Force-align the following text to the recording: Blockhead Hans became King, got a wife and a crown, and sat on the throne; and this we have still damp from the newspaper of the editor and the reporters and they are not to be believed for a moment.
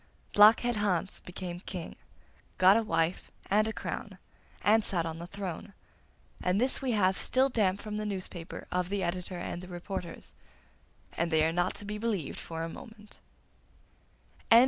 Blockhead 0.33 0.77
Hans 0.77 1.19
became 1.19 1.59
King, 1.59 1.95
got 2.57 2.75
a 2.75 2.81
wife 2.81 3.29
and 3.51 3.67
a 3.67 3.71
crown, 3.71 4.17
and 4.63 4.83
sat 4.83 5.05
on 5.05 5.19
the 5.19 5.27
throne; 5.27 5.73
and 6.41 6.59
this 6.59 6.81
we 6.81 6.93
have 6.93 7.15
still 7.15 7.49
damp 7.49 7.79
from 7.81 7.97
the 7.97 8.05
newspaper 8.07 8.65
of 8.71 8.89
the 8.89 9.03
editor 9.03 9.37
and 9.37 9.61
the 9.61 9.67
reporters 9.67 10.33
and 11.13 11.29
they 11.29 11.45
are 11.45 11.53
not 11.53 11.75
to 11.75 11.85
be 11.85 11.99
believed 11.99 12.39
for 12.39 12.63
a 12.63 12.67
moment. 12.69 13.19